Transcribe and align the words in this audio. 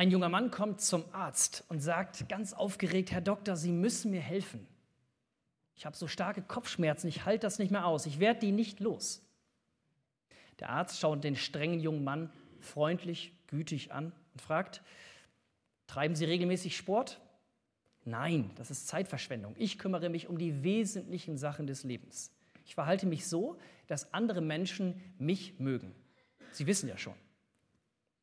Ein 0.00 0.10
junger 0.10 0.30
Mann 0.30 0.50
kommt 0.50 0.80
zum 0.80 1.04
Arzt 1.12 1.62
und 1.68 1.80
sagt 1.80 2.26
ganz 2.30 2.54
aufgeregt, 2.54 3.12
Herr 3.12 3.20
Doktor, 3.20 3.54
Sie 3.54 3.70
müssen 3.70 4.12
mir 4.12 4.22
helfen. 4.22 4.66
Ich 5.76 5.84
habe 5.84 5.94
so 5.94 6.08
starke 6.08 6.40
Kopfschmerzen, 6.40 7.06
ich 7.06 7.26
halte 7.26 7.40
das 7.40 7.58
nicht 7.58 7.70
mehr 7.70 7.84
aus, 7.84 8.06
ich 8.06 8.18
werde 8.18 8.40
die 8.40 8.50
nicht 8.50 8.80
los. 8.80 9.22
Der 10.58 10.70
Arzt 10.70 10.98
schaut 10.98 11.22
den 11.22 11.36
strengen 11.36 11.80
jungen 11.80 12.02
Mann 12.02 12.32
freundlich, 12.60 13.34
gütig 13.46 13.92
an 13.92 14.14
und 14.32 14.40
fragt, 14.40 14.80
treiben 15.86 16.14
Sie 16.14 16.24
regelmäßig 16.24 16.78
Sport? 16.78 17.20
Nein, 18.06 18.52
das 18.54 18.70
ist 18.70 18.88
Zeitverschwendung. 18.88 19.54
Ich 19.58 19.78
kümmere 19.78 20.08
mich 20.08 20.28
um 20.28 20.38
die 20.38 20.62
wesentlichen 20.62 21.36
Sachen 21.36 21.66
des 21.66 21.84
Lebens. 21.84 22.32
Ich 22.64 22.74
verhalte 22.74 23.04
mich 23.04 23.28
so, 23.28 23.58
dass 23.86 24.14
andere 24.14 24.40
Menschen 24.40 24.98
mich 25.18 25.60
mögen. 25.60 25.94
Sie 26.52 26.66
wissen 26.66 26.88
ja 26.88 26.96
schon. 26.96 27.16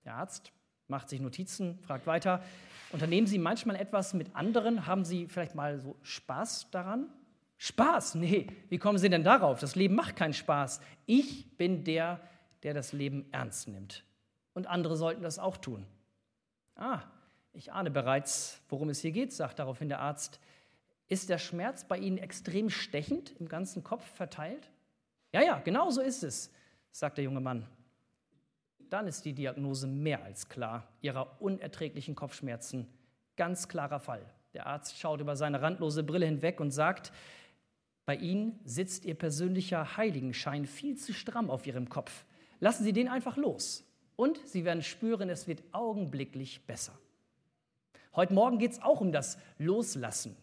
Der 0.05 0.16
Arzt 0.16 0.52
macht 0.88 1.10
sich 1.10 1.20
Notizen, 1.20 1.80
fragt 1.80 2.08
weiter. 2.08 2.44
Unternehmen 2.92 3.28
Sie 3.28 3.38
manchmal 3.38 3.75
etwas 3.75 4.14
mit 4.14 4.36
anderen? 4.36 4.88
Haben 4.88 5.04
Sie 5.04 5.28
vielleicht 5.28 5.56
mal 5.56 5.80
so 5.80 5.98
Spaß 6.02 6.71
daran? 6.71 7.07
Spaß? 7.57 8.16
Nee, 8.16 8.48
wie 8.70 8.78
kommen 8.78 8.97
Sie 8.97 9.10
denn 9.10 9.24
darauf? 9.24 9.60
Das 9.60 9.75
Leben 9.75 9.96
macht 9.96 10.16
keinen 10.16 10.34
Spaß. 10.34 10.80
Ich 11.06 11.58
bin 11.58 11.84
der, 11.84 12.21
der 12.64 12.74
das 12.74 12.94
Leben 12.94 13.25
ernst 13.32 13.68
nimmt. 13.68 14.04
Und 14.54 14.68
andere 14.68 14.96
sollten 14.96 15.21
das 15.21 15.39
auch 15.39 15.58
tun. 15.58 15.86
Ah, 16.75 17.02
ich 17.54 17.74
ahne 17.74 17.92
bereits, 17.92 18.61
worum 18.69 18.89
es 18.89 19.02
hier 19.02 19.11
geht, 19.11 19.33
sagt 19.33 19.60
daraufhin 19.60 19.89
der 19.89 20.00
Arzt. 20.00 20.39
Ist 21.08 21.30
der 21.30 21.38
Schmerz 21.38 21.86
bei 21.86 21.97
Ihnen 21.97 22.18
extrem 22.18 22.69
stechend 22.69 23.32
im 23.39 23.47
ganzen 23.47 23.83
Kopf 23.83 24.06
verteilt? 24.16 24.69
Ja, 25.33 25.42
ja, 25.42 25.60
genau 25.60 25.89
so 25.89 26.02
ist 26.02 26.24
es, 26.24 26.52
sagt 26.92 27.18
der 27.18 27.25
junge 27.25 27.42
Mann. 27.42 27.66
Dann 28.89 29.07
ist 29.07 29.25
die 29.25 29.33
Diagnose 29.33 29.87
mehr 29.87 30.23
als 30.23 30.50
klar. 30.50 30.87
Ihrer 31.01 31.41
unerträglichen 31.41 32.16
Kopfschmerzen. 32.16 32.88
Ganz 33.36 33.67
klarer 33.67 34.00
Fall. 34.00 34.25
Der 34.53 34.67
Arzt 34.67 34.97
schaut 34.97 35.19
über 35.19 35.35
seine 35.35 35.61
randlose 35.61 36.03
Brille 36.03 36.25
hinweg 36.25 36.59
und 36.59 36.71
sagt, 36.71 37.11
bei 38.05 38.16
Ihnen 38.16 38.59
sitzt 38.63 39.05
Ihr 39.05 39.16
persönlicher 39.16 39.97
Heiligenschein 39.97 40.66
viel 40.66 40.97
zu 40.97 41.13
stramm 41.13 41.49
auf 41.49 41.67
Ihrem 41.67 41.89
Kopf. 41.89 42.25
Lassen 42.59 42.83
Sie 42.83 42.94
den 42.94 43.09
einfach 43.09 43.35
los. 43.35 43.83
Und 44.16 44.39
Sie 44.47 44.66
werden 44.66 44.81
spüren, 44.81 45.29
es 45.29 45.47
wird 45.47 45.63
augenblicklich 45.73 46.66
besser. 46.66 46.97
Heute 48.16 48.33
Morgen 48.33 48.57
geht 48.57 48.72
es 48.72 48.81
auch 48.81 49.01
um 49.01 49.11
das 49.11 49.38
Loslassen 49.59 50.35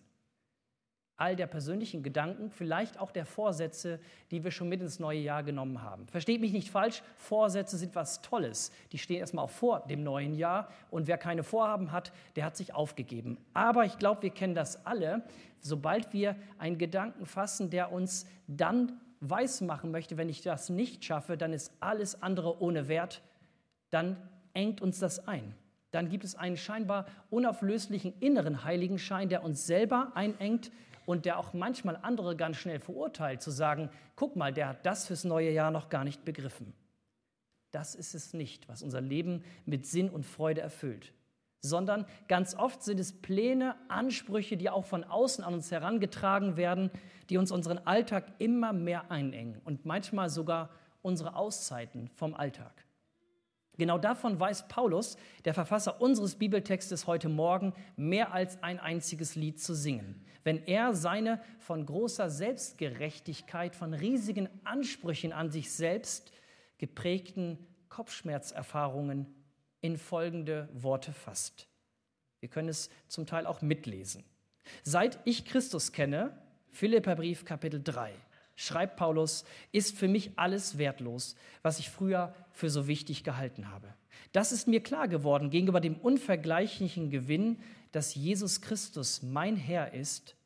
all 1.17 1.37
der 1.37 1.47
persönlichen 1.47 2.03
Gedanken, 2.03 2.51
vielleicht 2.51 2.99
auch 2.99 3.13
der 3.13 3.25
Vorsätze, 3.25 4.01
die 4.31 4.43
wir 4.43 4.51
schon 4.51 4.69
mit 4.69 4.81
ins 4.81 4.99
neue 4.99 5.21
Jahr 5.21 5.43
genommen 5.43 5.83
haben. 5.83 6.07
Versteht 6.09 6.41
mich 6.41 6.53
nicht 6.53 6.71
falsch, 6.71 7.03
Vorsätze 7.17 7.77
sind 7.77 7.95
was 7.95 8.21
Tolles. 8.21 8.73
Die 8.93 8.99
stehen 8.99 9.21
erstmal 9.21 9.45
auch 9.45 9.51
vor 9.51 9.81
dem 9.89 10.03
neuen 10.03 10.35
Jahr 10.35 10.69
und 10.91 11.07
wer 11.07 11.19
keine 11.19 11.45
Vorhaben 11.45 11.93
hat, 11.93 12.13
der 12.37 12.45
hat 12.45 12.57
sich 12.57 12.75
aufgegeben. 12.75 13.39
Aber 13.53 13.85
ich 13.85 13.99
glaube, 13.99 14.23
wir 14.23 14.31
kennen 14.31 14.55
das 14.55 14.85
alle. 14.87 15.23
Sobald 15.61 16.13
wir 16.13 16.37
einen 16.59 16.79
Gedanken 16.79 17.27
fassen, 17.27 17.71
der 17.71 17.93
uns 17.93 18.27
dann 18.49 19.01
weismachen 19.21 19.91
möchte, 19.91 20.17
wenn 20.17 20.29
ich 20.29 20.43
das 20.43 20.69
nicht 20.69 21.05
schaffe, 21.05 21.37
dann 21.37 21.53
ist 21.53 21.73
alles 21.81 22.23
andere 22.23 22.61
ohne 22.61 22.89
Wert, 22.89 23.23
dann 23.91 24.17
engt 24.53 24.81
uns 24.81 24.99
das 24.99 25.27
ein 25.29 25.55
dann 25.95 26.09
gibt 26.09 26.25
es 26.25 26.35
einen 26.35 26.57
scheinbar 26.57 27.07
unauflöslichen 27.31 28.19
inneren 28.21 28.65
Heiligenschein, 28.65 29.29
der 29.29 29.45
uns 29.45 29.67
selber 29.67 30.13
einengt 30.15 30.73
und 31.07 31.25
der 31.25 31.39
auch 31.39 31.53
manchmal 31.53 31.99
andere 32.03 32.37
ganz 32.37 32.57
schnell 32.57 32.81
verurteilt, 32.81 33.43
zu 33.43 33.51
sagen, 33.51 33.91
guck 34.17 34.37
mal, 34.37 34.53
der 34.53 34.69
hat 34.69 34.87
das 34.87 35.07
fürs 35.07 35.25
neue 35.25 35.51
Jahr 35.51 35.71
noch 35.71 35.89
gar 35.89 36.05
nicht 36.05 36.25
begriffen. 36.25 36.73
Das 37.71 37.95
ist 37.95 38.15
es 38.15 38.35
nicht, 38.35 38.69
was 38.69 38.83
unser 38.83 39.01
Leben 39.01 39.45
mit 39.67 39.87
Sinn 39.87 40.09
und 40.09 40.25
Freude 40.25 40.61
erfüllt, 40.61 41.13
sondern 41.61 42.07
ganz 42.29 42.55
oft 42.55 42.83
sind 42.83 43.01
es 43.01 43.13
Pläne, 43.13 43.75
Ansprüche, 43.89 44.57
die 44.57 44.71
auch 44.71 44.85
von 44.85 45.05
außen 45.05 45.45
an 45.45 45.55
uns 45.55 45.71
herangetragen 45.71 46.57
werden, 46.57 46.91
die 47.31 47.37
uns 47.37 47.51
unseren 47.51 47.79
Alltag 47.79 48.27
immer 48.39 48.73
mehr 48.73 49.11
einengen 49.11 49.61
und 49.65 49.85
manchmal 49.85 50.29
sogar 50.29 50.71
unsere 51.03 51.37
Auszeiten 51.37 52.11
vom 52.15 52.35
Alltag. 52.35 52.84
Genau 53.77 53.99
davon 53.99 54.39
weiß 54.39 54.69
Paulus, 54.69 55.17
der 55.45 55.55
Verfasser 55.55 56.01
unseres 56.01 56.37
Bibeltextes 56.37 57.07
heute 57.07 57.29
Morgen, 57.29 57.73
mehr 57.97 58.33
als 58.33 58.63
ein 58.63 58.79
einziges 58.79 59.35
Lied 59.35 59.61
zu 59.61 59.75
singen. 59.75 60.25
Wenn 60.45 60.65
er 60.67 60.95
seine 60.95 61.41
von 61.59 61.85
großer 61.85 62.31
Selbstgerechtigkeit, 62.31 63.75
von 63.75 63.95
riesigen 63.95 64.49
Ansprüchen 64.63 65.33
an 65.33 65.51
sich 65.51 65.73
selbst 65.73 66.33
geprägten 66.79 67.59
Kopfschmerzerfahrungen 67.89 69.27
in 69.81 69.97
folgende 69.97 70.69
Worte 70.73 71.13
fasst. 71.13 71.69
Wir 72.41 72.49
können 72.49 72.69
es 72.69 72.91
zum 73.09 73.27
Teil 73.27 73.47
auch 73.47 73.63
mitlesen. 73.63 74.25
Seit 74.83 75.19
ich 75.25 75.45
Christus 75.45 75.93
kenne, 75.93 76.39
Philipperbrief 76.71 77.45
Kapitel 77.45 77.83
3, 77.83 78.13
schreibt 78.57 78.97
Paulus, 78.97 79.45
ist 79.73 79.97
für 79.97 80.09
mich 80.09 80.39
alles 80.39 80.79
wertlos, 80.79 81.37
was 81.63 81.79
ich 81.79 81.91
früher 81.91 82.35
für 82.53 82.71
so 82.71 82.87
wichtig 82.87 83.25
gehalten 83.25 83.71
habe. 83.71 83.95
Das 84.33 84.53
ist 84.53 84.69
mir 84.69 84.83
klar 84.83 85.09
geworden 85.09 85.51
gegenüber 85.51 85.81
dem 85.81 85.97
unvergleichlichen 85.97 87.11
Gewinn, 87.11 87.59
dass 87.93 88.15
Jesus 88.15 88.61
Christus 88.61 89.23
mein 89.23 89.57
Herr 89.57 89.95
ist, 89.95 90.37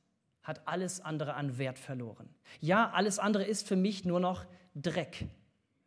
hat 0.42 0.66
alles 0.66 1.00
andere 1.00 1.34
an 1.34 1.58
Wert 1.58 1.78
verloren. 1.78 2.28
Ja, 2.60 2.90
alles 2.90 3.18
andere 3.18 3.44
ist 3.44 3.66
für 3.66 3.76
mich 3.76 4.04
nur 4.04 4.20
noch 4.20 4.46
Dreck, 4.74 5.26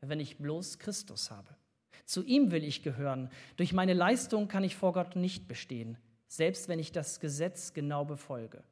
wenn 0.02 0.20
ich 0.20 0.38
bloß 0.38 0.80
Christus 0.80 1.32
habe. 1.32 1.56
Zu 2.06 2.24
ihm 2.24 2.52
will 2.52 2.64
ich 2.64 2.84
gehören. 2.84 3.30
Durch 3.56 3.74
meine 3.74 3.94
Leistung 3.94 4.48
kann 4.48 4.64
ich 4.64 4.76
vor 4.76 4.94
Gott 4.94 5.16
nicht 5.16 5.48
bestehen, 5.48 5.98
selbst 6.28 6.68
wenn 6.68 6.80
ich 6.80 6.92
das 6.92 7.20
Gesetz 7.20 7.74
genau 7.74 8.06
befolge. 8.06 8.64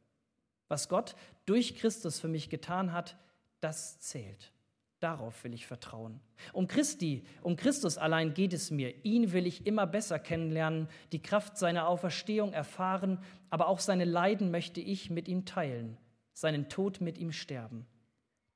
Was 0.68 0.90
Gott 0.90 1.16
durch 1.46 1.76
Christus 1.76 2.20
für 2.20 2.28
mich 2.28 2.50
getan 2.50 2.92
hat, 2.92 3.18
das 3.60 4.00
zählt. 4.00 4.52
Darauf 5.00 5.44
will 5.46 5.54
ich 5.54 5.66
vertrauen. 5.66 6.20
Um 6.52 6.68
Christi, 6.68 7.24
um 7.42 7.56
Christus 7.56 7.98
allein 7.98 8.34
geht 8.34 8.52
es 8.52 8.70
mir. 8.70 9.06
Ihn 9.06 9.32
will 9.32 9.48
ich 9.48 9.66
immer 9.66 9.88
besser 9.88 10.20
kennenlernen, 10.20 10.90
die 11.14 11.22
Kraft 11.22 11.58
seiner 11.58 11.88
Auferstehung 11.88 12.52
erfahren, 12.52 13.24
aber 13.50 13.68
auch 13.68 13.80
seine 13.80 14.04
Leiden 14.04 14.52
möchte 14.52 14.82
ich 14.82 15.10
mit 15.10 15.30
ihm 15.30 15.46
teilen, 15.46 15.98
seinen 16.34 16.68
Tod 16.68 17.00
mit 17.00 17.18
ihm 17.18 17.32
sterben. 17.32 17.86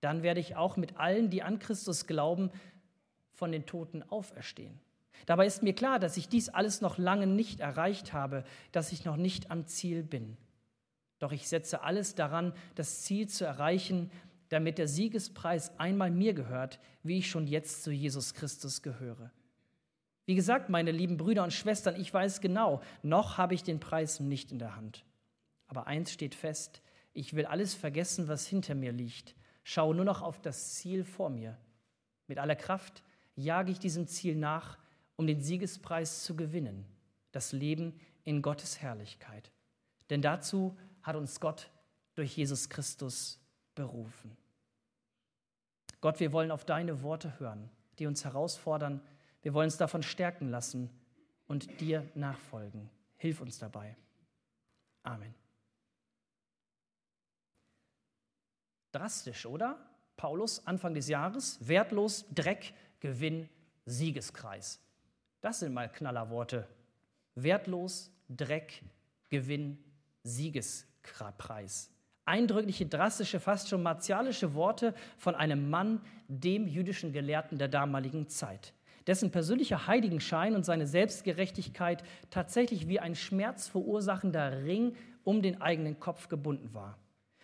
Dann 0.01 0.21
werde 0.21 0.41
ich 0.41 0.57
auch 0.57 0.75
mit 0.75 0.97
allen, 0.97 1.29
die 1.29 1.43
an 1.43 1.59
Christus 1.59 2.07
glauben, 2.07 2.51
von 3.31 3.53
den 3.53 3.65
Toten 3.65 4.03
auferstehen. 4.03 4.79
Dabei 5.25 5.45
ist 5.45 5.63
mir 5.63 5.73
klar, 5.73 5.97
dass 5.99 6.17
ich 6.17 6.27
dies 6.27 6.49
alles 6.49 6.81
noch 6.81 6.97
lange 6.97 7.27
nicht 7.27 7.61
erreicht 7.61 8.11
habe, 8.11 8.43
dass 8.73 8.91
ich 8.91 9.05
noch 9.05 9.15
nicht 9.15 9.49
am 9.49 9.65
Ziel 9.65 10.03
bin. 10.03 10.35
Doch 11.19 11.31
ich 11.31 11.47
setze 11.47 11.83
alles 11.83 12.15
daran, 12.15 12.53
das 12.75 13.03
Ziel 13.03 13.29
zu 13.29 13.45
erreichen, 13.45 14.11
damit 14.53 14.77
der 14.77 14.87
Siegespreis 14.87 15.77
einmal 15.79 16.11
mir 16.11 16.33
gehört, 16.33 16.79
wie 17.01 17.17
ich 17.17 17.29
schon 17.29 17.47
jetzt 17.47 17.83
zu 17.83 17.91
Jesus 17.91 18.35
Christus 18.35 18.83
gehöre. 18.83 19.31
Wie 20.25 20.35
gesagt, 20.35 20.69
meine 20.69 20.91
lieben 20.91 21.17
Brüder 21.17 21.43
und 21.43 21.51
Schwestern, 21.51 21.99
ich 21.99 22.13
weiß 22.13 22.39
genau, 22.39 22.81
noch 23.01 23.37
habe 23.37 23.55
ich 23.55 23.63
den 23.63 23.79
Preis 23.79 24.19
nicht 24.19 24.51
in 24.51 24.59
der 24.59 24.75
Hand. 24.75 25.03
Aber 25.67 25.87
eins 25.87 26.11
steht 26.13 26.35
fest, 26.35 26.81
ich 27.13 27.33
will 27.33 27.47
alles 27.47 27.73
vergessen, 27.73 28.27
was 28.27 28.45
hinter 28.45 28.75
mir 28.75 28.91
liegt, 28.91 29.35
schaue 29.63 29.95
nur 29.95 30.05
noch 30.05 30.21
auf 30.21 30.39
das 30.39 30.75
Ziel 30.75 31.03
vor 31.03 31.29
mir. 31.29 31.57
Mit 32.27 32.37
aller 32.37 32.55
Kraft 32.55 33.03
jage 33.35 33.71
ich 33.71 33.79
diesem 33.79 34.07
Ziel 34.07 34.35
nach, 34.35 34.77
um 35.15 35.25
den 35.25 35.41
Siegespreis 35.41 36.23
zu 36.23 36.35
gewinnen, 36.35 36.85
das 37.31 37.51
Leben 37.51 37.99
in 38.23 38.43
Gottes 38.43 38.81
Herrlichkeit. 38.81 39.51
Denn 40.11 40.21
dazu 40.21 40.77
hat 41.01 41.15
uns 41.15 41.39
Gott 41.39 41.69
durch 42.15 42.37
Jesus 42.37 42.69
Christus 42.69 43.39
berufen. 43.75 44.37
Gott, 46.03 46.19
wir 46.19 46.33
wollen 46.33 46.51
auf 46.51 46.65
deine 46.65 47.01
Worte 47.01 47.39
hören, 47.39 47.69
die 47.97 48.07
uns 48.07 48.25
herausfordern. 48.25 48.99
Wir 49.41 49.53
wollen 49.53 49.67
uns 49.67 49.77
davon 49.77 50.03
stärken 50.03 50.49
lassen 50.49 50.89
und 51.47 51.79
dir 51.79 52.05
nachfolgen. 52.13 52.89
Hilf 53.15 53.39
uns 53.39 53.57
dabei. 53.57 53.95
Amen. 55.03 55.33
Drastisch, 58.91 59.45
oder? 59.45 59.79
Paulus, 60.17 60.67
Anfang 60.67 60.93
des 60.93 61.07
Jahres, 61.07 61.65
wertlos, 61.65 62.25
Dreck, 62.35 62.73
Gewinn, 62.99 63.47
Siegeskreis. 63.85 64.81
Das 65.39 65.61
sind 65.61 65.73
mal 65.73 65.89
Knallerworte. 65.89 66.67
Wertlos, 67.35 68.11
Dreck, 68.27 68.83
Gewinn, 69.29 69.81
Siegespreis 70.23 71.93
eindrückliche, 72.25 72.85
drastische, 72.85 73.39
fast 73.39 73.69
schon 73.69 73.83
martialische 73.83 74.53
Worte 74.53 74.93
von 75.17 75.35
einem 75.35 75.69
Mann, 75.69 76.01
dem 76.27 76.67
jüdischen 76.67 77.11
Gelehrten 77.11 77.57
der 77.57 77.67
damaligen 77.67 78.27
Zeit, 78.27 78.73
dessen 79.07 79.31
persönlicher 79.31 79.87
Heiligenschein 79.87 80.55
und 80.55 80.63
seine 80.65 80.87
Selbstgerechtigkeit 80.87 82.03
tatsächlich 82.29 82.87
wie 82.87 82.99
ein 82.99 83.15
schmerzverursachender 83.15 84.63
Ring 84.63 84.95
um 85.23 85.41
den 85.41 85.61
eigenen 85.61 85.99
Kopf 85.99 86.29
gebunden 86.29 86.73
war. 86.73 86.97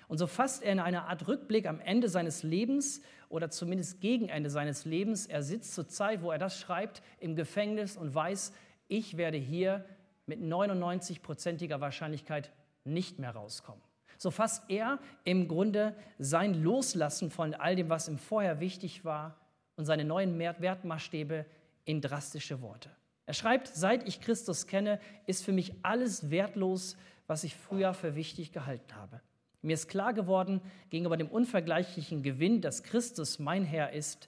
Und 0.08 0.18
so 0.18 0.26
fasst 0.26 0.64
er 0.64 0.72
in 0.72 0.80
einer 0.80 1.08
Art 1.08 1.28
Rückblick 1.28 1.68
am 1.68 1.80
Ende 1.80 2.10
seines 2.10 2.42
Lebens 2.42 3.02
oder 3.30 3.52
zumindest 3.52 4.02
gegen 4.02 4.28
Ende 4.28 4.50
seines 4.50 4.86
Lebens. 4.86 5.28
Er 5.28 5.44
sitzt 5.44 5.76
zur 5.76 5.88
Zeit, 5.88 6.24
wo 6.24 6.32
er 6.32 6.40
das 6.40 6.60
schreibt, 6.60 7.04
im 7.20 7.36
Gefängnis 7.36 7.96
und 7.96 8.16
weiß, 8.16 8.52
ich 8.88 9.18
werde 9.18 9.38
hier 9.38 9.86
mit 10.26 10.42
99-prozentiger 10.42 11.80
Wahrscheinlichkeit 11.80 12.52
nicht 12.86 13.20
mehr 13.20 13.32
rauskommen. 13.32 13.84
So 14.20 14.32
fasst 14.32 14.70
er 14.70 15.00
im 15.24 15.48
Grunde 15.48 15.96
sein 16.20 16.54
Loslassen 16.54 17.32
von 17.32 17.54
all 17.54 17.78
dem, 17.78 17.90
was 17.90 18.10
ihm 18.10 18.18
vorher 18.18 18.60
wichtig 18.60 19.06
war 19.06 19.38
und 19.78 19.86
seine 19.86 20.04
neuen 20.04 20.38
Wertmaßstäbe 20.38 21.46
in 21.86 22.02
drastische 22.02 22.62
Worte. 22.62 22.92
Er 23.26 23.34
schreibt, 23.34 23.68
seit 23.68 24.06
ich 24.06 24.20
Christus 24.20 24.68
kenne, 24.68 25.00
ist 25.26 25.46
für 25.46 25.54
mich 25.54 25.74
alles 25.84 26.30
wertlos, 26.30 26.98
was 27.28 27.46
ich 27.46 27.56
früher 27.56 27.94
für 27.94 28.16
wichtig 28.16 28.52
gehalten 28.52 28.94
habe. 28.94 29.22
Mir 29.62 29.74
ist 29.74 29.88
klar 29.88 30.14
geworden, 30.14 30.60
gegenüber 30.90 31.16
dem 31.16 31.30
unvergleichlichen 31.30 32.22
Gewinn, 32.22 32.60
dass 32.60 32.84
Christus 32.84 33.40
mein 33.40 33.64
Herr 33.64 33.94
ist, 33.94 34.28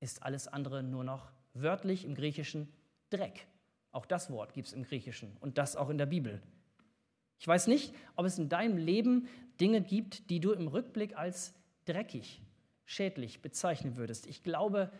ist 0.00 0.24
alles 0.24 0.48
andere 0.48 0.82
nur 0.82 1.04
noch 1.04 1.30
wörtlich 1.54 2.04
im 2.04 2.16
Griechischen 2.16 2.66
Dreck. 3.10 3.46
Auch 3.92 4.06
das 4.06 4.28
Wort 4.30 4.54
gibt 4.54 4.66
es 4.66 4.72
im 4.72 4.82
Griechischen 4.82 5.36
und 5.38 5.56
das 5.56 5.76
auch 5.76 5.88
in 5.88 5.98
der 5.98 6.06
Bibel. 6.06 6.42
Ich 7.42 7.48
weiß 7.48 7.66
nicht, 7.66 7.92
ob 8.14 8.24
es 8.24 8.38
in 8.38 8.48
deinem 8.48 8.76
Leben 8.76 9.26
Dinge 9.60 9.80
gibt, 9.80 10.30
die 10.30 10.38
du 10.38 10.52
im 10.52 10.68
Rückblick 10.68 11.18
als 11.18 11.52
dreckig, 11.86 12.40
schädlich 12.84 13.42
bezeichnen 13.42 13.96
würdest. 13.96 14.28
Ich 14.28 14.44
glaube 14.44 14.92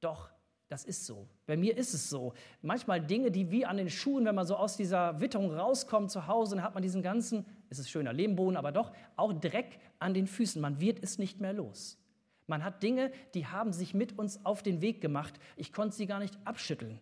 doch, 0.00 0.28
das 0.68 0.84
ist 0.84 1.06
so. 1.06 1.26
Bei 1.46 1.56
mir 1.56 1.74
ist 1.78 1.94
es 1.94 2.10
so. 2.10 2.34
Manchmal 2.60 3.00
Dinge, 3.00 3.30
die 3.30 3.50
wie 3.50 3.64
an 3.64 3.78
den 3.78 3.88
Schuhen, 3.88 4.26
wenn 4.26 4.34
man 4.34 4.46
so 4.46 4.56
aus 4.56 4.76
dieser 4.76 5.18
Witterung 5.22 5.50
rauskommt 5.50 6.10
zu 6.10 6.26
Hause, 6.26 6.56
dann 6.56 6.62
hat 6.62 6.74
man 6.74 6.82
diesen 6.82 7.00
ganzen, 7.00 7.46
es 7.70 7.78
ist 7.78 7.88
schöner 7.88 8.12
Lehmboden, 8.12 8.58
aber 8.58 8.70
doch 8.70 8.92
auch 9.16 9.32
Dreck 9.32 9.78
an 9.98 10.12
den 10.12 10.26
Füßen. 10.26 10.60
Man 10.60 10.80
wird 10.80 11.02
es 11.02 11.16
nicht 11.16 11.40
mehr 11.40 11.54
los. 11.54 11.96
Man 12.46 12.64
hat 12.64 12.82
Dinge, 12.82 13.10
die 13.32 13.46
haben 13.46 13.72
sich 13.72 13.94
mit 13.94 14.18
uns 14.18 14.44
auf 14.44 14.62
den 14.62 14.82
Weg 14.82 15.00
gemacht. 15.00 15.40
Ich 15.56 15.72
konnte 15.72 15.96
sie 15.96 16.04
gar 16.04 16.18
nicht 16.18 16.36
abschütteln. 16.44 17.00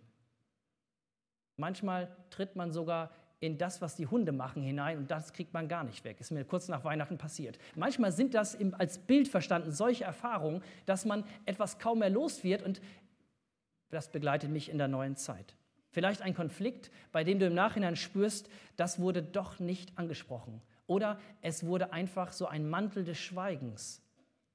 Manchmal 1.57 2.17
tritt 2.31 2.55
man 2.55 2.71
sogar 2.71 3.11
in 3.41 3.59
das, 3.59 3.83
was 3.83 3.97
die 3.97 4.07
Hunde 4.07 4.33
machen, 4.33 4.63
hinein 4.63 4.99
und 4.99 5.11
das 5.11 5.33
kriegt 5.33 5.53
man 5.53 5.69
gar 5.69 5.85
nicht 5.85 6.05
weg. 6.05 6.21
Ist 6.21 6.31
mir 6.31 6.45
kurz 6.45 6.69
nach 6.69 6.85
Weihnachten 6.85 7.19
passiert. 7.19 7.59
Manchmal 7.75 8.13
sind 8.13 8.35
das 8.35 8.57
als 8.73 8.99
Bild 8.99 9.29
verstanden 9.29 9.73
solche 9.73 10.05
Erfahrungen, 10.05 10.63
dass 10.87 11.05
man 11.05 11.25
etwas 11.45 11.79
kaum 11.79 11.99
mehr 11.99 12.11
los 12.11 12.45
wird 12.45 12.63
und 12.63 12.81
das 13.91 14.11
begleitet 14.11 14.51
mich 14.51 14.71
in 14.71 14.79
der 14.79 14.89
neuen 14.89 15.17
Zeit. 15.17 15.55
Vielleicht 15.91 16.23
ein 16.23 16.35
Konflikt, 16.35 16.91
bei 17.13 17.25
dem 17.25 17.39
du 17.39 17.47
im 17.47 17.55
Nachhinein 17.55 17.97
spürst, 17.97 18.49
das 18.77 18.99
wurde 19.01 19.23
doch 19.23 19.59
nicht 19.61 19.97
angesprochen. 19.97 20.61
Oder 20.87 21.19
es 21.41 21.65
wurde 21.65 21.93
einfach 21.93 22.33
so 22.33 22.47
ein 22.47 22.69
Mantel 22.69 23.05
des 23.05 23.19
Schweigens. 23.19 24.03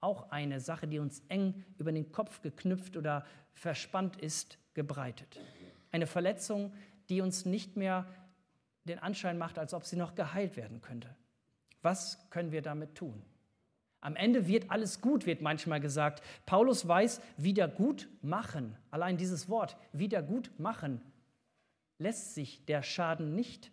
Auch 0.01 0.31
eine 0.31 0.59
Sache, 0.59 0.87
die 0.87 0.99
uns 0.99 1.23
eng 1.29 1.63
über 1.77 1.91
den 1.91 2.11
Kopf 2.11 2.41
geknüpft 2.41 2.97
oder 2.97 3.25
verspannt 3.53 4.17
ist, 4.17 4.57
gebreitet. 4.73 5.39
Eine 5.91 6.07
Verletzung, 6.07 6.73
die 7.09 7.21
uns 7.21 7.45
nicht 7.45 7.75
mehr 7.75 8.05
den 8.85 8.99
Anschein 8.99 9.37
macht, 9.37 9.59
als 9.59 9.73
ob 9.73 9.85
sie 9.85 9.95
noch 9.95 10.15
geheilt 10.15 10.57
werden 10.57 10.81
könnte. 10.81 11.15
Was 11.81 12.29
können 12.29 12.51
wir 12.51 12.61
damit 12.61 12.95
tun? 12.95 13.23
Am 13.99 14.15
Ende 14.15 14.47
wird 14.47 14.71
alles 14.71 14.99
gut, 14.99 15.27
wird 15.27 15.41
manchmal 15.41 15.79
gesagt. 15.79 16.23
Paulus 16.47 16.87
weiß, 16.87 17.21
wieder 17.37 17.67
gut 17.67 18.09
machen. 18.23 18.75
Allein 18.89 19.17
dieses 19.17 19.47
Wort, 19.47 19.77
wieder 19.93 20.23
gut 20.23 20.51
machen, 20.57 21.01
lässt 21.99 22.33
sich 22.33 22.65
der 22.65 22.81
Schaden 22.81 23.35
nicht, 23.35 23.71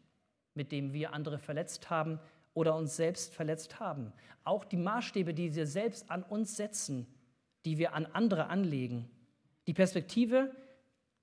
mit 0.55 0.71
dem 0.71 0.93
wir 0.93 1.15
andere 1.15 1.39
verletzt 1.39 1.89
haben 1.89 2.21
oder 2.53 2.77
uns 2.77 2.97
selbst 2.97 3.35
verletzt 3.35 3.81
haben. 3.81 4.13
Auch 4.45 4.65
die 4.65 4.77
Maßstäbe, 4.77 5.33
die 5.33 5.55
wir 5.55 5.67
selbst 5.67 6.11
an 6.11 6.23
uns 6.23 6.57
setzen, 6.57 7.07
die 7.65 7.79
wir 7.79 7.95
an 7.95 8.05
andere 8.07 8.49
anlegen. 8.49 9.11
Die 9.67 9.75
Perspektive, 9.75 10.55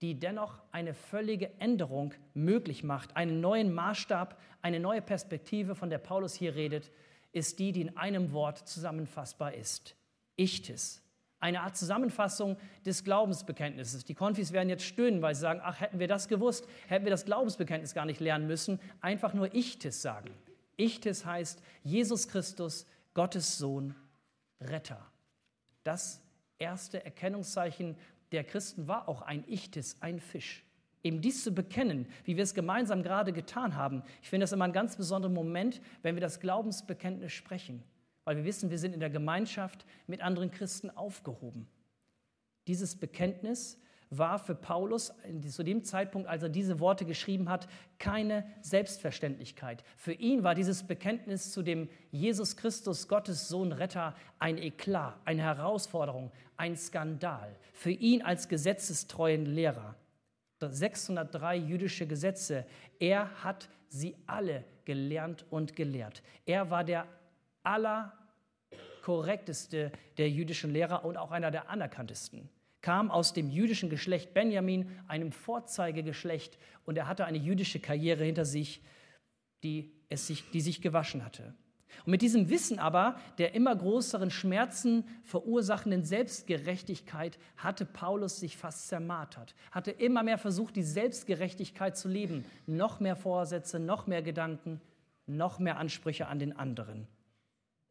die 0.02 0.20
dennoch 0.20 0.62
eine 0.72 0.94
völlige 0.94 1.52
Änderung 1.60 2.14
möglich 2.34 2.84
macht, 2.84 3.16
einen 3.16 3.40
neuen 3.42 3.74
Maßstab, 3.74 4.40
eine 4.62 4.80
neue 4.80 5.02
Perspektive, 5.02 5.76
von 5.76 5.90
der 5.90 5.98
Paulus 6.00 6.36
hier 6.36 6.56
redet, 6.56 6.92
ist 7.32 7.60
die, 7.60 7.72
die 7.72 7.82
in 7.82 7.98
einem 7.98 8.32
Wort 8.32 8.68
zusammenfassbar 8.68 9.54
ist. 9.54 9.96
Ichtes. 10.36 11.02
Eine 11.40 11.62
Art 11.62 11.78
Zusammenfassung 11.78 12.58
des 12.86 13.04
Glaubensbekenntnisses. 13.04 14.06
Die 14.06 14.16
Konfis 14.16 14.52
werden 14.52 14.70
jetzt 14.70 14.86
stöhnen, 14.86 15.22
weil 15.22 15.36
sie 15.36 15.42
sagen, 15.42 15.60
ach, 15.64 15.80
hätten 15.80 16.00
wir 16.00 16.08
das 16.08 16.28
gewusst, 16.28 16.68
hätten 16.88 17.06
wir 17.06 17.12
das 17.12 17.26
Glaubensbekenntnis 17.26 17.94
gar 17.94 18.06
nicht 18.06 18.20
lernen 18.20 18.48
müssen. 18.48 18.80
Einfach 19.02 19.34
nur 19.34 19.54
Ichtes 19.54 20.02
sagen. 20.02 20.32
Ichtes 20.78 21.26
heißt 21.26 21.62
Jesus 21.84 22.28
Christus, 22.28 22.86
Gottes 23.14 23.58
Sohn, 23.58 23.96
Retter. 24.62 25.06
Das 25.84 26.22
erste 26.58 27.04
Erkennungszeichen 27.04 27.98
der 28.36 28.44
Christen 28.44 28.88
war 28.88 29.10
auch 29.10 29.22
ein 29.22 29.44
Ichtes, 29.48 29.98
ein 30.02 30.20
Fisch 30.20 30.66
eben 31.06 31.22
dies 31.22 31.44
zu 31.44 31.52
bekennen, 31.52 32.08
wie 32.24 32.36
wir 32.36 32.44
es 32.44 32.56
gemeinsam 32.56 33.04
gerade 33.04 33.32
getan 33.32 33.76
haben. 33.76 34.02
Ich 34.24 34.30
finde 34.30 34.44
das 34.44 34.52
immer 34.52 34.66
ein 34.66 34.74
ganz 34.74 34.98
besonderer 34.98 35.32
Moment, 35.32 35.80
wenn 36.02 36.16
wir 36.16 36.22
das 36.22 36.40
Glaubensbekenntnis 36.40 37.32
sprechen, 37.32 37.84
weil 38.24 38.38
wir 38.38 38.44
wissen, 38.44 38.72
wir 38.72 38.80
sind 38.80 38.94
in 38.94 39.00
der 39.00 39.12
Gemeinschaft 39.12 39.86
mit 40.08 40.22
anderen 40.22 40.50
Christen 40.50 40.90
aufgehoben. 40.90 41.68
Dieses 42.66 42.96
Bekenntnis 42.96 43.80
war 44.10 44.40
für 44.40 44.56
Paulus 44.56 45.14
zu 45.50 45.64
dem 45.64 45.84
Zeitpunkt, 45.84 46.28
als 46.28 46.44
er 46.44 46.50
diese 46.50 46.80
Worte 46.80 47.06
geschrieben 47.06 47.50
hat, 47.50 47.68
keine 48.00 48.46
Selbstverständlichkeit. 48.62 49.84
Für 49.98 50.14
ihn 50.14 50.44
war 50.44 50.56
dieses 50.56 50.84
Bekenntnis 50.84 51.52
zu 51.52 51.62
dem 51.62 51.90
Jesus 52.12 52.58
Christus, 52.58 53.08
Gottes 53.08 53.48
Sohn, 53.48 53.72
Retter, 53.72 54.16
ein 54.40 54.58
Eklat, 54.58 55.16
eine 55.26 55.42
Herausforderung, 55.42 56.32
ein 56.58 56.76
Skandal. 56.76 57.56
Für 57.74 57.92
ihn 57.92 58.22
als 58.22 58.48
gesetzestreuen 58.48 59.46
Lehrer. 59.46 59.96
603 60.62 61.58
jüdische 61.58 62.08
Gesetze. 62.08 62.66
Er 63.00 63.44
hat 63.44 63.70
sie 63.88 64.16
alle 64.26 64.64
gelernt 64.86 65.46
und 65.50 65.76
gelehrt. 65.76 66.24
Er 66.46 66.72
war 66.72 66.84
der 66.84 67.08
allerkorrekteste 67.64 69.92
der 70.18 70.30
jüdischen 70.30 70.72
Lehrer 70.72 71.06
und 71.06 71.18
auch 71.18 71.32
einer 71.32 71.52
der 71.52 71.70
anerkanntesten. 71.70 72.50
Kam 72.86 73.10
aus 73.10 73.34
dem 73.34 73.50
jüdischen 73.50 73.90
Geschlecht 73.90 74.36
Benjamin, 74.36 74.92
einem 75.08 75.32
Vorzeigegeschlecht, 75.32 76.60
und 76.86 77.00
er 77.00 77.08
hatte 77.08 77.26
eine 77.26 77.40
jüdische 77.40 77.80
Karriere 77.80 78.24
hinter 78.24 78.46
sich, 78.46 78.84
die, 79.64 79.92
es 80.08 80.28
sich, 80.28 80.52
die 80.52 80.62
sich 80.62 80.84
gewaschen 80.84 81.26
hatte. 81.26 81.56
Und 82.06 82.12
mit 82.12 82.22
diesem 82.22 82.48
Wissen 82.52 82.78
aber 82.78 83.20
der 83.40 83.56
immer 83.56 83.76
größeren 83.76 84.30
Schmerzen 84.30 85.04
verursachenden 85.24 86.04
Selbstgerechtigkeit 86.04 87.40
hatte 87.58 87.88
Paulus 87.88 88.40
sich 88.40 88.56
fast 88.56 88.88
zermartert, 88.88 89.56
hatte 89.72 89.90
immer 89.90 90.22
mehr 90.22 90.38
versucht, 90.38 90.76
die 90.76 90.84
Selbstgerechtigkeit 90.84 91.98
zu 91.98 92.08
leben. 92.08 92.46
Noch 92.68 93.00
mehr 93.00 93.16
Vorsätze, 93.16 93.80
noch 93.80 94.06
mehr 94.06 94.22
Gedanken, 94.22 94.80
noch 95.26 95.58
mehr 95.58 95.80
Ansprüche 95.80 96.28
an 96.28 96.38
den 96.38 96.56
anderen. 96.56 97.08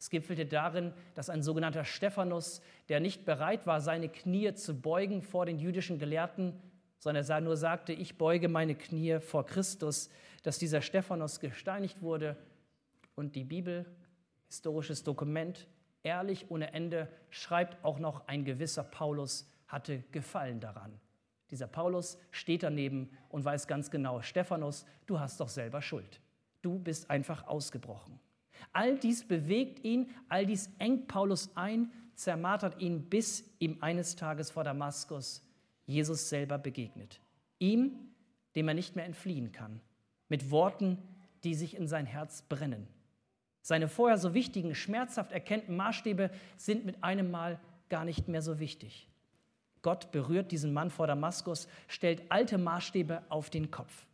Es 0.04 0.10
gipfelte 0.10 0.44
darin, 0.44 0.92
dass 1.14 1.30
ein 1.30 1.42
sogenannter 1.42 1.86
Stephanus, 1.86 2.60
der 2.90 3.00
nicht 3.00 3.24
bereit 3.24 3.66
war, 3.66 3.80
seine 3.80 4.10
Knie 4.10 4.52
zu 4.52 4.78
beugen 4.78 5.22
vor 5.22 5.46
den 5.46 5.58
jüdischen 5.58 5.98
Gelehrten, 5.98 6.60
sondern 6.98 7.24
er 7.24 7.40
nur 7.40 7.56
sagte, 7.56 7.94
ich 7.94 8.18
beuge 8.18 8.50
meine 8.50 8.74
Knie 8.74 9.18
vor 9.20 9.46
Christus, 9.46 10.10
dass 10.42 10.58
dieser 10.58 10.82
Stephanus 10.82 11.40
gesteinigt 11.40 12.02
wurde 12.02 12.36
und 13.14 13.34
die 13.34 13.44
Bibel, 13.44 13.86
historisches 14.46 15.04
Dokument, 15.04 15.66
ehrlich 16.02 16.50
ohne 16.50 16.74
Ende, 16.74 17.08
schreibt 17.30 17.82
auch 17.82 17.98
noch 17.98 18.28
ein 18.28 18.44
gewisser 18.44 18.84
Paulus 18.84 19.50
hatte 19.68 20.00
Gefallen 20.12 20.60
daran. 20.60 21.00
Dieser 21.50 21.66
Paulus 21.66 22.18
steht 22.30 22.62
daneben 22.62 23.08
und 23.30 23.46
weiß 23.46 23.66
ganz 23.66 23.90
genau, 23.90 24.20
Stephanus, 24.20 24.84
du 25.06 25.18
hast 25.18 25.40
doch 25.40 25.48
selber 25.48 25.80
Schuld. 25.80 26.20
Du 26.60 26.78
bist 26.78 27.08
einfach 27.08 27.46
ausgebrochen. 27.46 28.20
All 28.72 28.98
dies 28.98 29.24
bewegt 29.24 29.84
ihn, 29.84 30.08
all 30.28 30.46
dies 30.46 30.70
engt 30.78 31.08
Paulus 31.08 31.50
ein, 31.56 31.92
zermartert 32.14 32.80
ihn, 32.80 33.08
bis 33.08 33.44
ihm 33.58 33.78
eines 33.80 34.16
Tages 34.16 34.50
vor 34.50 34.64
Damaskus 34.64 35.42
Jesus 35.86 36.28
selber 36.28 36.58
begegnet. 36.58 37.20
Ihm, 37.58 37.92
dem 38.54 38.68
er 38.68 38.74
nicht 38.74 38.96
mehr 38.96 39.04
entfliehen 39.04 39.52
kann, 39.52 39.80
mit 40.28 40.50
Worten, 40.50 40.98
die 41.42 41.54
sich 41.54 41.76
in 41.76 41.86
sein 41.86 42.06
Herz 42.06 42.42
brennen. 42.42 42.86
Seine 43.60 43.88
vorher 43.88 44.18
so 44.18 44.34
wichtigen, 44.34 44.74
schmerzhaft 44.74 45.32
erkannten 45.32 45.76
Maßstäbe 45.76 46.30
sind 46.56 46.84
mit 46.84 47.02
einem 47.02 47.30
Mal 47.30 47.58
gar 47.88 48.04
nicht 48.04 48.28
mehr 48.28 48.42
so 48.42 48.58
wichtig. 48.58 49.08
Gott 49.82 50.12
berührt 50.12 50.50
diesen 50.50 50.72
Mann 50.72 50.90
vor 50.90 51.06
Damaskus, 51.06 51.68
stellt 51.88 52.22
alte 52.30 52.58
Maßstäbe 52.58 53.22
auf 53.28 53.50
den 53.50 53.70
Kopf. 53.70 54.06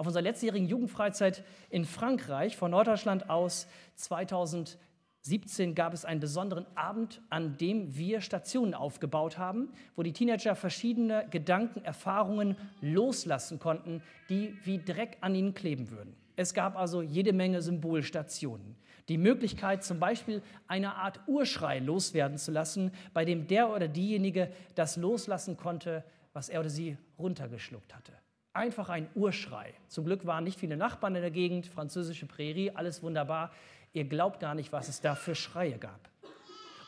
Auf 0.00 0.06
unserer 0.06 0.22
letztjährigen 0.22 0.66
Jugendfreizeit 0.66 1.44
in 1.68 1.84
Frankreich 1.84 2.56
von 2.56 2.70
Norddeutschland 2.70 3.28
aus 3.28 3.66
2017 3.96 5.74
gab 5.74 5.92
es 5.92 6.06
einen 6.06 6.20
besonderen 6.20 6.64
Abend, 6.74 7.20
an 7.28 7.58
dem 7.58 7.94
wir 7.94 8.22
Stationen 8.22 8.72
aufgebaut 8.72 9.36
haben, 9.36 9.68
wo 9.96 10.02
die 10.02 10.14
Teenager 10.14 10.56
verschiedene 10.56 11.26
Gedanken, 11.30 11.84
Erfahrungen 11.84 12.56
loslassen 12.80 13.58
konnten, 13.58 14.02
die 14.30 14.56
wie 14.64 14.82
Dreck 14.82 15.18
an 15.20 15.34
ihnen 15.34 15.52
kleben 15.52 15.90
würden. 15.90 16.16
Es 16.34 16.54
gab 16.54 16.78
also 16.78 17.02
jede 17.02 17.34
Menge 17.34 17.60
Symbolstationen. 17.60 18.76
Die 19.10 19.18
Möglichkeit, 19.18 19.84
zum 19.84 20.00
Beispiel 20.00 20.40
eine 20.66 20.94
Art 20.94 21.20
Urschrei 21.26 21.78
loswerden 21.78 22.38
zu 22.38 22.52
lassen, 22.52 22.92
bei 23.12 23.26
dem 23.26 23.48
der 23.48 23.68
oder 23.68 23.86
diejenige 23.86 24.50
das 24.74 24.96
loslassen 24.96 25.58
konnte, 25.58 26.04
was 26.32 26.48
er 26.48 26.60
oder 26.60 26.70
sie 26.70 26.96
runtergeschluckt 27.18 27.94
hatte. 27.94 28.14
Einfach 28.52 28.88
ein 28.88 29.08
Urschrei. 29.14 29.74
Zum 29.86 30.04
Glück 30.04 30.26
waren 30.26 30.42
nicht 30.42 30.58
viele 30.58 30.76
Nachbarn 30.76 31.14
in 31.14 31.22
der 31.22 31.30
Gegend, 31.30 31.68
französische 31.68 32.26
Prärie, 32.26 32.72
alles 32.72 33.00
wunderbar. 33.00 33.52
Ihr 33.92 34.04
glaubt 34.04 34.40
gar 34.40 34.56
nicht, 34.56 34.72
was 34.72 34.88
es 34.88 35.00
da 35.00 35.14
für 35.14 35.36
Schreie 35.36 35.78
gab. 35.78 36.10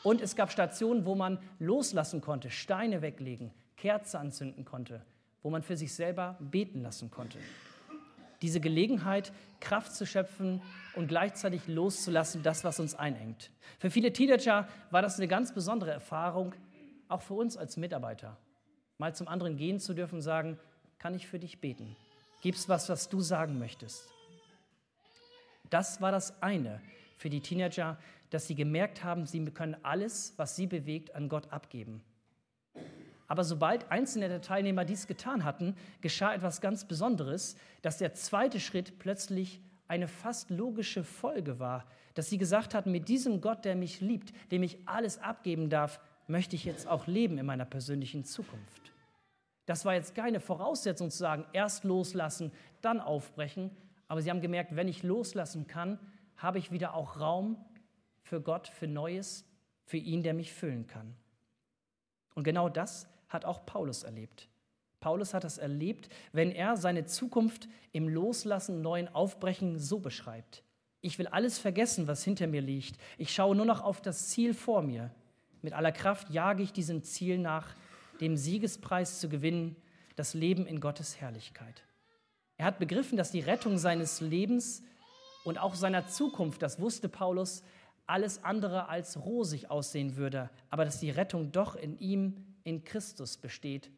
Und 0.02 0.20
es 0.20 0.34
gab 0.34 0.50
Stationen, 0.50 1.06
wo 1.06 1.14
man 1.14 1.38
loslassen 1.60 2.20
konnte, 2.20 2.50
Steine 2.50 3.00
weglegen, 3.00 3.52
Kerze 3.76 4.18
anzünden 4.18 4.64
konnte, 4.64 5.02
wo 5.44 5.50
man 5.50 5.62
für 5.62 5.76
sich 5.76 5.94
selber 5.94 6.36
beten 6.40 6.82
lassen 6.82 7.12
konnte. 7.12 7.38
Diese 8.42 8.58
Gelegenheit, 8.58 9.32
Kraft 9.60 9.94
zu 9.94 10.04
schöpfen 10.04 10.60
und 10.96 11.06
gleichzeitig 11.06 11.68
loszulassen, 11.68 12.42
das, 12.42 12.64
was 12.64 12.80
uns 12.80 12.96
einengt. 12.96 13.52
Für 13.78 13.88
viele 13.90 14.12
Teenager 14.12 14.66
war 14.90 15.00
das 15.00 15.18
eine 15.18 15.28
ganz 15.28 15.54
besondere 15.54 15.92
Erfahrung, 15.92 16.54
auch 17.06 17.22
für 17.22 17.34
uns 17.34 17.56
als 17.56 17.76
Mitarbeiter. 17.76 18.36
Mal 18.98 19.14
zum 19.14 19.28
anderen 19.28 19.56
gehen 19.56 19.78
zu 19.78 19.94
dürfen 19.94 20.16
und 20.16 20.22
sagen, 20.22 20.58
kann 21.02 21.14
ich 21.16 21.26
für 21.26 21.40
dich 21.40 21.60
beten? 21.60 21.96
Gibt 22.42 22.56
es 22.58 22.68
was, 22.68 22.88
was 22.88 23.08
du 23.08 23.20
sagen 23.20 23.58
möchtest? 23.58 24.08
Das 25.68 26.00
war 26.00 26.12
das 26.12 26.40
eine 26.40 26.80
für 27.16 27.28
die 27.28 27.40
Teenager, 27.40 27.98
dass 28.30 28.46
sie 28.46 28.54
gemerkt 28.54 29.02
haben, 29.02 29.26
sie 29.26 29.44
können 29.46 29.76
alles, 29.82 30.34
was 30.36 30.54
sie 30.54 30.68
bewegt, 30.68 31.16
an 31.16 31.28
Gott 31.28 31.52
abgeben. 31.52 32.04
Aber 33.26 33.42
sobald 33.42 33.90
einzelne 33.90 34.28
der 34.28 34.42
Teilnehmer 34.42 34.84
dies 34.84 35.08
getan 35.08 35.42
hatten, 35.42 35.74
geschah 36.02 36.34
etwas 36.34 36.60
ganz 36.60 36.86
Besonderes, 36.86 37.56
dass 37.80 37.98
der 37.98 38.14
zweite 38.14 38.60
Schritt 38.60 39.00
plötzlich 39.00 39.60
eine 39.88 40.06
fast 40.06 40.50
logische 40.50 41.02
Folge 41.02 41.58
war, 41.58 41.84
dass 42.14 42.30
sie 42.30 42.38
gesagt 42.38 42.74
hatten, 42.74 42.92
mit 42.92 43.08
diesem 43.08 43.40
Gott, 43.40 43.64
der 43.64 43.74
mich 43.74 44.00
liebt, 44.00 44.32
dem 44.52 44.62
ich 44.62 44.78
alles 44.86 45.18
abgeben 45.18 45.68
darf, 45.68 45.98
möchte 46.28 46.54
ich 46.54 46.64
jetzt 46.64 46.86
auch 46.86 47.08
leben 47.08 47.38
in 47.38 47.46
meiner 47.46 47.64
persönlichen 47.64 48.24
Zukunft. 48.24 48.91
Das 49.66 49.84
war 49.84 49.94
jetzt 49.94 50.14
keine 50.14 50.40
Voraussetzung 50.40 51.10
zu 51.10 51.18
sagen, 51.18 51.46
erst 51.52 51.84
loslassen, 51.84 52.52
dann 52.80 53.00
aufbrechen. 53.00 53.70
Aber 54.08 54.20
sie 54.20 54.30
haben 54.30 54.40
gemerkt, 54.40 54.76
wenn 54.76 54.88
ich 54.88 55.02
loslassen 55.02 55.66
kann, 55.66 55.98
habe 56.36 56.58
ich 56.58 56.72
wieder 56.72 56.94
auch 56.94 57.20
Raum 57.20 57.56
für 58.22 58.40
Gott, 58.40 58.68
für 58.68 58.88
Neues, 58.88 59.44
für 59.84 59.96
ihn, 59.96 60.22
der 60.22 60.34
mich 60.34 60.52
füllen 60.52 60.86
kann. 60.86 61.14
Und 62.34 62.44
genau 62.44 62.68
das 62.68 63.08
hat 63.28 63.44
auch 63.44 63.64
Paulus 63.64 64.02
erlebt. 64.02 64.48
Paulus 65.00 65.34
hat 65.34 65.44
das 65.44 65.58
erlebt, 65.58 66.08
wenn 66.32 66.52
er 66.52 66.76
seine 66.76 67.04
Zukunft 67.06 67.68
im 67.92 68.08
Loslassen, 68.08 68.82
neuen 68.82 69.08
Aufbrechen 69.08 69.78
so 69.78 69.98
beschreibt. 69.98 70.62
Ich 71.00 71.18
will 71.18 71.26
alles 71.26 71.58
vergessen, 71.58 72.06
was 72.06 72.22
hinter 72.22 72.46
mir 72.46 72.60
liegt. 72.60 72.96
Ich 73.18 73.34
schaue 73.34 73.56
nur 73.56 73.66
noch 73.66 73.82
auf 73.82 74.00
das 74.00 74.28
Ziel 74.28 74.54
vor 74.54 74.82
mir. 74.82 75.10
Mit 75.60 75.72
aller 75.72 75.92
Kraft 75.92 76.30
jage 76.30 76.62
ich 76.62 76.72
diesem 76.72 77.02
Ziel 77.02 77.38
nach, 77.38 77.74
dem 78.22 78.36
Siegespreis 78.36 79.20
zu 79.20 79.28
gewinnen, 79.28 79.76
das 80.16 80.32
Leben 80.32 80.66
in 80.66 80.80
Gottes 80.80 81.20
Herrlichkeit. 81.20 81.82
Er 82.56 82.66
hat 82.66 82.78
begriffen, 82.78 83.18
dass 83.18 83.32
die 83.32 83.40
Rettung 83.40 83.78
seines 83.78 84.20
Lebens 84.20 84.84
und 85.44 85.58
auch 85.58 85.74
seiner 85.74 86.06
Zukunft, 86.06 86.62
das 86.62 86.80
wusste 86.80 87.08
Paulus, 87.08 87.64
alles 88.06 88.44
andere 88.44 88.88
als 88.88 89.24
rosig 89.24 89.70
aussehen 89.70 90.16
würde, 90.16 90.50
aber 90.70 90.84
dass 90.84 91.00
die 91.00 91.10
Rettung 91.10 91.50
doch 91.50 91.74
in 91.74 91.98
ihm, 91.98 92.36
in 92.62 92.84
Christus 92.84 93.36
besteht, 93.36 93.90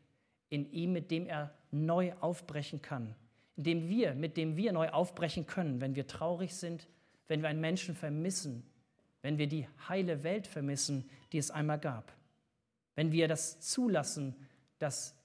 in 0.49 0.71
ihm, 0.73 0.93
mit 0.93 1.11
dem 1.11 1.27
er 1.27 1.53
neu 1.71 2.15
aufbrechen 2.21 2.81
kann, 2.81 3.15
in 3.57 3.65
dem 3.65 3.89
wir, 3.89 4.15
mit 4.15 4.39
dem 4.39 4.57
wir 4.57 4.73
neu 4.73 4.89
aufbrechen 4.89 5.47
können, 5.47 5.81
wenn 5.83 5.97
wir 5.97 6.07
traurig 6.07 6.55
sind, 6.55 6.89
wenn 7.29 7.43
wir 7.43 7.51
einen 7.51 7.61
Menschen 7.61 7.95
vermissen, 7.95 8.63
wenn 9.21 9.37
wir 9.37 9.49
die 9.49 9.69
heile 9.89 10.23
Welt 10.23 10.47
vermissen, 10.47 11.11
die 11.33 11.39
es 11.39 11.51
einmal 11.51 11.79
gab. 11.79 12.13
Wenn 12.95 13.13
wir 13.13 13.29
das 13.29 13.61
zulassen, 13.61 14.37
dass 14.79 15.17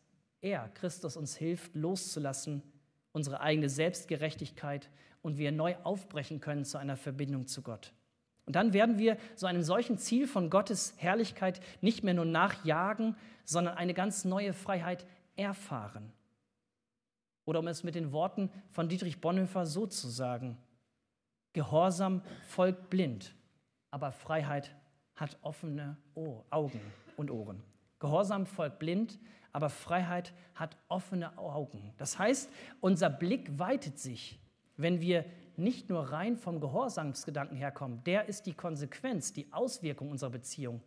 er, 0.42 0.70
Christus, 0.70 1.18
uns 1.18 1.36
hilft, 1.36 1.76
loszulassen, 1.76 2.64
unsere 3.12 3.42
eigene 3.42 3.70
Selbstgerechtigkeit 3.70 4.90
und 5.22 5.38
wir 5.38 5.52
neu 5.52 5.76
aufbrechen 5.84 6.40
können 6.40 6.66
zu 6.66 6.78
einer 6.78 6.98
Verbindung 6.98 7.48
zu 7.48 7.62
Gott. 7.62 7.94
Und 8.46 8.56
dann 8.56 8.74
werden 8.74 8.98
wir 8.98 9.18
so 9.36 9.46
einem 9.46 9.62
solchen 9.62 9.98
Ziel 9.98 10.28
von 10.28 10.50
Gottes 10.50 10.94
Herrlichkeit 10.98 11.60
nicht 11.82 12.04
mehr 12.04 12.14
nur 12.14 12.26
nachjagen, 12.26 13.16
sondern 13.46 13.76
eine 13.76 13.94
ganz 13.94 14.26
neue 14.26 14.54
Freiheit 14.54 15.06
erfahren. 15.36 16.12
Oder 17.46 17.60
um 17.60 17.68
es 17.68 17.84
mit 17.84 17.96
den 17.96 18.12
Worten 18.12 18.50
von 18.72 18.90
Dietrich 18.90 19.22
Bonhoeffer 19.22 19.66
so 19.66 19.86
zu 19.86 20.08
sagen, 20.08 20.58
Gehorsam 21.54 22.22
folgt 22.48 22.90
blind, 22.92 23.34
aber 23.90 24.12
Freiheit 24.12 24.76
hat 25.16 25.38
offene 25.42 25.98
Augen 26.52 26.80
und 27.20 27.30
Ohren. 27.30 27.62
Gehorsam 28.00 28.46
folgt 28.46 28.80
blind, 28.80 29.20
aber 29.52 29.70
Freiheit 29.70 30.34
hat 30.56 30.78
offene 30.88 31.38
Augen. 31.38 31.94
Das 31.98 32.18
heißt, 32.18 32.50
unser 32.82 33.10
Blick 33.10 33.60
weitet 33.60 34.00
sich, 34.00 34.40
wenn 34.78 35.02
wir 35.02 35.26
nicht 35.58 35.90
nur 35.90 36.12
rein 36.12 36.38
vom 36.38 36.62
Gehorsamsgedanken 36.62 37.58
herkommen, 37.58 38.02
der 38.06 38.30
ist 38.30 38.46
die 38.46 38.54
Konsequenz, 38.54 39.34
die 39.34 39.52
Auswirkung 39.52 40.10
unserer 40.10 40.30
Beziehung, 40.30 40.82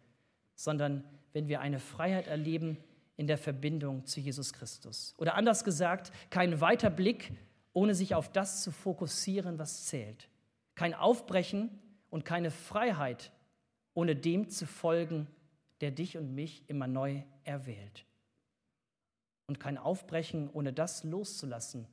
sondern 0.55 1.05
wenn 1.33 1.49
wir 1.49 1.61
eine 1.61 1.79
Freiheit 1.79 2.27
erleben 2.27 2.79
in 3.17 3.27
der 3.27 3.37
Verbindung 3.37 4.07
zu 4.07 4.21
Jesus 4.21 4.53
Christus. 4.53 5.15
Oder 5.19 5.35
anders 5.35 5.65
gesagt, 5.65 6.11
kein 6.31 6.61
weiter 6.61 6.89
Blick, 6.89 7.33
ohne 7.75 7.95
sich 7.95 8.15
auf 8.15 8.33
das 8.33 8.63
zu 8.63 8.71
fokussieren, 8.71 9.59
was 9.59 9.85
zählt. 9.87 10.29
Kein 10.75 10.95
Aufbrechen 10.95 11.71
und 12.09 12.25
keine 12.25 12.51
Freiheit, 12.51 13.31
ohne 13.95 14.17
dem 14.17 14.49
zu 14.49 14.67
folgen, 14.67 15.27
der 15.83 15.91
dich 15.91 16.17
und 16.17 16.35
mich 16.35 16.63
immer 16.69 16.87
neu 16.87 17.23
erwählt. 17.45 18.07
Und 19.47 19.61
kein 19.61 19.77
Aufbrechen, 19.77 20.49
ohne 20.51 20.73
das 20.73 21.05
loszulassen, 21.05 21.87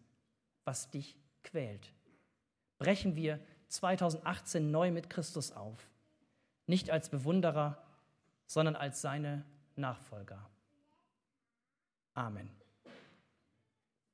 was 0.63 0.89
dich 0.91 1.17
quält. 1.43 1.91
Brechen 2.77 3.15
wir 3.15 3.39
2018 3.67 4.72
neu 4.72 4.91
mit 4.91 5.10
Christus 5.10 5.51
auf. 5.51 5.89
Nicht 6.67 6.91
als 6.91 7.10
Bewunderer, 7.10 7.84
sondern 8.46 8.75
als 8.75 9.01
seine 9.01 9.43
Nachfolger. 9.75 10.48
Amen. 12.13 12.59